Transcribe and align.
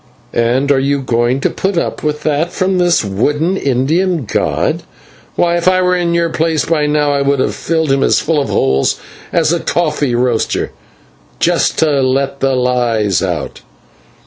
"And 0.33 0.71
are 0.71 0.79
you 0.79 0.99
going 1.03 1.41
to 1.41 1.49
put 1.51 1.77
up 1.77 2.01
with 2.01 2.23
that 2.23 2.51
from 2.51 2.79
this 2.79 3.05
wooden 3.05 3.55
Indian 3.55 4.25
god? 4.25 4.81
Why, 5.35 5.57
if 5.57 5.67
I 5.67 5.83
were 5.83 5.95
in 5.95 6.15
your 6.15 6.29
place, 6.31 6.65
by 6.65 6.87
now 6.87 7.13
I 7.13 7.21
would 7.21 7.39
have 7.39 7.53
filled 7.53 7.91
him 7.91 8.01
as 8.01 8.19
full 8.19 8.41
of 8.41 8.49
holes 8.49 8.99
as 9.31 9.53
a 9.53 9.59
coffee 9.59 10.15
roaster, 10.15 10.71
just 11.39 11.77
to 11.77 12.01
let 12.01 12.39
the 12.39 12.55
lies 12.55 13.21
out." 13.21 13.61